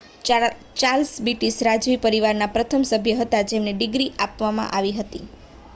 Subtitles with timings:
[0.75, 5.25] Charles British રાજવી પરિવારના પ્રથમ સભ્ય હતા જેમને ડિગ્રી આપવામાં આવી હતી